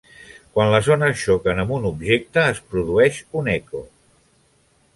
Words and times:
Quan 0.53 0.71
les 0.75 0.87
ones 0.93 1.19
xoquen 1.23 1.61
amb 1.63 1.75
un 1.75 1.85
objecte 1.89 2.45
es 2.55 2.63
produeix 2.73 3.21
un 3.43 3.53
eco. 3.57 3.83